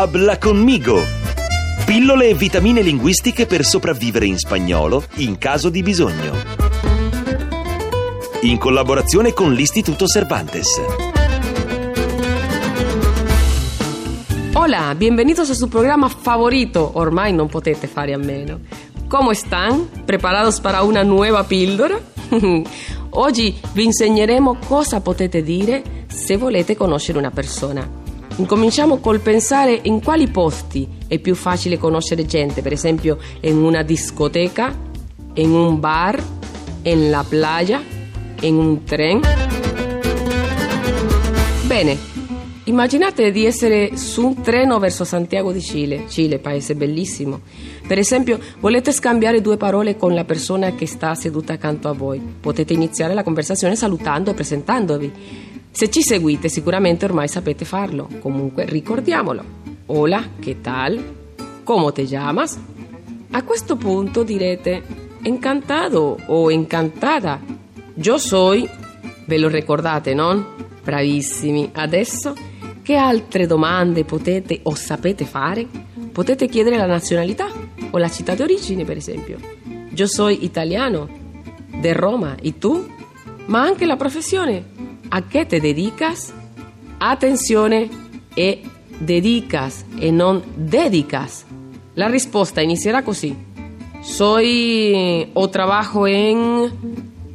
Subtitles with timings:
[0.00, 0.98] Habla conmigo!
[1.84, 6.32] Pillole e vitamine linguistiche per sopravvivere in spagnolo in caso di bisogno.
[8.44, 10.80] In collaborazione con l'Istituto Cervantes.
[14.54, 18.60] Hola, bienvenidos a su programa favorito, ormai non potete fare a meno.
[19.06, 19.86] ¿Cómo están?
[20.06, 22.00] ¿Preparados para una nuova pildora?
[23.10, 28.09] Oggi vi insegneremo cosa potete dire se volete conoscere una persona.
[28.40, 33.82] Incominciamo col pensare in quali posti è più facile conoscere gente, per esempio in una
[33.82, 34.74] discoteca,
[35.34, 36.18] in un bar,
[36.84, 37.82] in la playa,
[38.40, 39.20] in un tren.
[41.66, 41.98] Bene,
[42.64, 47.42] immaginate di essere su un treno verso Santiago di Cile, Cile, paese bellissimo.
[47.86, 52.22] Per esempio, volete scambiare due parole con la persona che sta seduta accanto a voi.
[52.40, 55.12] Potete iniziare la conversazione salutando e presentandovi.
[55.72, 59.42] Se ci seguite sicuramente ormai sapete farlo, comunque ricordiamolo.
[59.86, 61.02] Hola, che tal?
[61.64, 62.58] ¿Cómo te llamas?
[63.30, 64.82] A questo punto direte
[65.22, 67.40] encantado o encantada.
[67.94, 68.68] Io soy,
[69.26, 70.54] ve lo ricordate, no?
[70.82, 71.70] Bravissimi.
[71.72, 72.34] Adesso
[72.82, 75.66] che altre domande potete o sapete fare?
[76.12, 77.46] Potete chiedere la nazionalità
[77.90, 79.38] o la città d'origine, per esempio.
[79.94, 81.08] Io soy italiano,
[81.80, 82.88] de Roma, e tu?
[83.46, 84.79] Ma anche la professione.
[85.10, 86.32] ¿A qué te dedicas?
[86.98, 87.88] Attenzione,
[88.34, 88.62] e
[88.98, 91.44] dedicas e non dedicas.
[91.94, 93.34] La risposta inizierà così.
[94.00, 96.70] Soy o trabajo en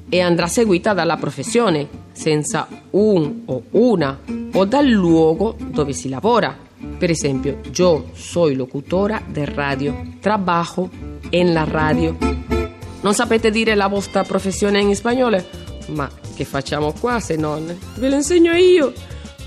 [0.10, 4.20] e andrà seguita dalla professione, senza un o una
[4.54, 6.58] o dal luogo dove si lavora.
[6.98, 10.90] Per esempio, yo soy locutora de radio, trabajo
[11.30, 12.16] en la radio.
[13.02, 15.44] Non sapete dire la vostra professione in spagnolo?
[15.88, 17.76] Ma che facciamo qua se non?
[17.96, 18.94] Ve lo insegno io.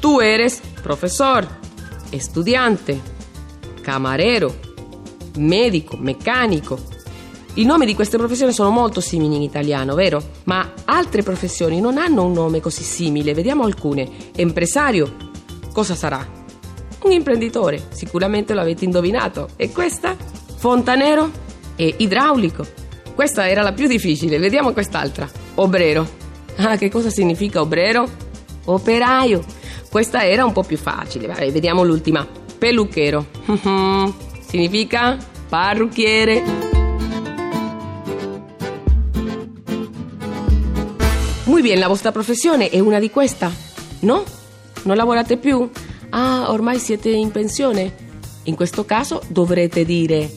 [0.01, 1.47] Tu eres professor,
[2.11, 3.01] estudiante,
[3.81, 4.55] camarero,
[5.37, 6.79] medico, meccanico.
[7.55, 10.23] I nomi di queste professioni sono molto simili in italiano, vero?
[10.45, 13.35] Ma altre professioni non hanno un nome così simile.
[13.35, 14.09] Vediamo alcune.
[14.37, 15.17] Impresario,
[15.73, 16.27] cosa sarà?
[17.03, 19.51] Un imprenditore, sicuramente lo avete indovinato.
[19.57, 20.17] E questa?
[20.57, 21.31] Fontanero
[21.75, 22.65] e idraulico.
[23.15, 25.29] Questa era la più difficile, vediamo quest'altra.
[25.57, 26.27] Obrero.
[26.61, 28.09] Ah, che cosa significa obrero?
[28.65, 29.45] Operaio.
[29.89, 31.29] Questa era un po' più facile.
[31.29, 32.27] Vabbè, vediamo l'ultima.
[32.59, 33.27] Peluchero.
[34.45, 35.17] significa
[35.49, 36.43] parrucchiere.
[41.45, 43.53] Muy bien, la vostra professione è una di questa?
[44.01, 44.25] No?
[44.83, 45.71] Non lavorate più?
[46.11, 48.07] Ah, ormai siete in pensione?
[48.45, 50.29] In questo caso dovrete dire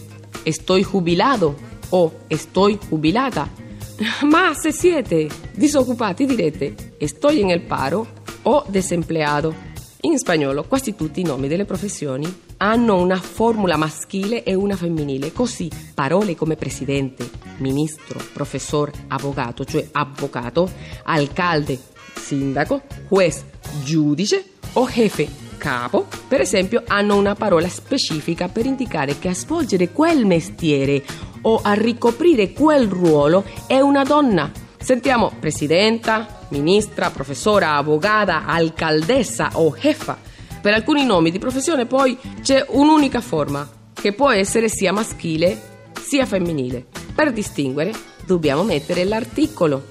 [0.44, 1.56] estoy jubilado
[1.90, 3.62] o estoy jubilata
[4.28, 8.08] Ma se siete disoccupati direte estoy en el paro
[8.44, 9.70] o desempleado.
[10.02, 12.26] In spagnolo quasi tutti i nomi delle professioni
[12.58, 19.88] hanno una formula maschile e una femminile, così parole come presidente, ministro, professor, avvocato, cioè
[19.92, 20.70] avvocato,
[21.04, 21.80] alcalde,
[22.16, 23.44] sindaco, juez,
[23.84, 29.92] giudice o jefe, capo, per esempio, hanno una parola specifica per indicare che a svolgere
[29.92, 31.04] quel mestiere
[31.42, 34.61] o a ricoprire quel ruolo è una donna.
[34.82, 40.18] Sentiamo presidenta, ministra, professora, avvocata, alcaldessa o jefa.
[40.62, 45.70] Per alcuni nomi di professione poi c'è un'unica forma, che può essere sia maschile
[46.02, 46.86] sia femminile.
[47.14, 47.94] Per distinguere
[48.26, 49.88] dobbiamo mettere l'articolo.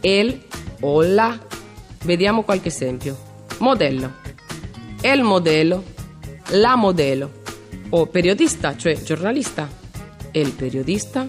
[0.00, 0.42] El
[0.80, 1.38] o la.
[2.04, 3.16] Vediamo qualche esempio.
[3.58, 4.14] Modello.
[5.00, 5.84] El modelo.
[6.50, 7.40] La modelo.
[7.90, 9.80] O periodista, cioè giornalista
[10.32, 11.28] il periodista,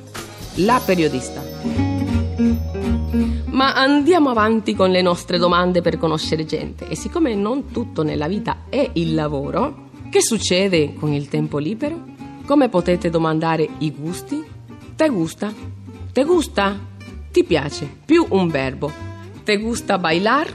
[0.55, 1.82] la periodista.
[3.63, 8.27] Ma andiamo avanti con le nostre domande per conoscere gente e siccome non tutto nella
[8.27, 11.97] vita è il lavoro, che succede con il tempo libero?
[12.45, 14.43] Come potete domandare i gusti?
[14.97, 15.53] Te gusta?
[16.11, 16.77] Te gusta?
[17.31, 17.89] Ti piace?
[18.03, 18.91] Più un verbo.
[19.45, 20.53] Te gusta bailar?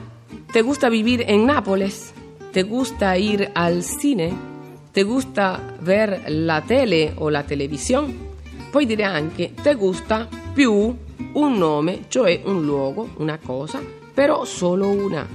[0.52, 2.12] Te gusta vivir en Nápoles?
[2.52, 4.36] Te gusta ir al cine?
[4.92, 8.14] Te gusta ver la tele o la televisión?
[8.70, 13.80] Puoi dire anche te gusta più un nome, cioè un luogo, una cosa,
[14.12, 15.26] però solo una.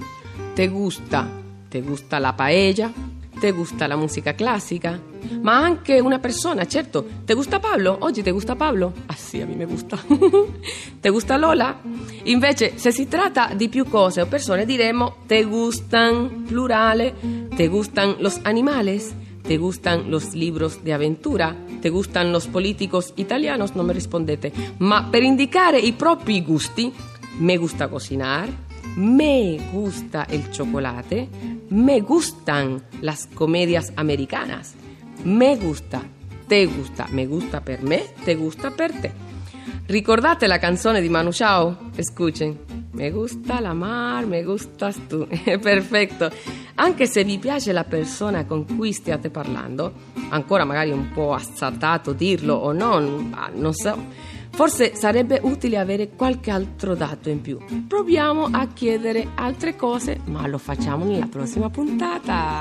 [0.54, 1.28] Te gusta,
[1.68, 2.92] te gusta la paella,
[3.40, 5.00] te gusta la musica classica,
[5.42, 7.06] ma anche una persona, certo.
[7.26, 7.98] Te gusta Pablo?
[8.00, 8.94] Oggi te gusta Pablo?
[9.08, 9.98] Ah sì, a me gusta.
[11.02, 11.82] te gusta Lola?
[12.24, 17.16] Invece, se si tratta di più cose o persone, diremo te gustan, plurale,
[17.56, 23.76] te gustan los animales, te gustan los libros de aventura, te gustan los políticos italianos,
[23.76, 24.54] no me rispondete.
[24.78, 26.90] Ma per indicare i propri gusti,
[27.40, 28.48] me gusta cocinar,
[28.96, 31.28] me gusta el chocolate,
[31.72, 34.76] me gustan las comedias americanas.
[35.26, 36.02] Me gusta,
[36.48, 39.12] te gusta, me gusta per me, te gusta per te.
[39.86, 41.92] Ricordate la canzone di Manu Chao?
[41.98, 42.58] Escuchen.
[42.94, 45.28] Me gusta la mar, me gustas tu.
[45.44, 46.32] Perfetto.
[46.76, 52.12] Anche se vi piace la persona con cui stiate parlando, ancora magari un po' azzardato
[52.12, 54.32] dirlo o non, non so.
[54.52, 57.58] Forse sarebbe utile avere qualche altro dato in più.
[57.88, 62.60] Proviamo a chiedere altre cose, ma lo facciamo nella prossima puntata.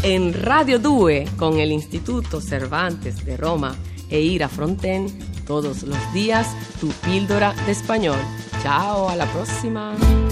[0.00, 3.74] En Radio 2 con el Instituto Cervantes de Roma
[4.08, 5.06] e Ira Fronten,
[5.44, 6.48] todos los días
[6.80, 8.18] tu píldora de español.
[8.62, 10.31] Ciao, alla prossima.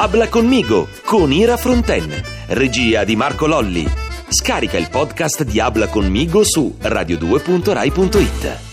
[0.00, 2.08] Habla conmigo con Ira Fronten,
[2.50, 3.84] regia di Marco Lolli.
[4.28, 8.67] Scarica il podcast di Habla conmigo su radio2.rai.it.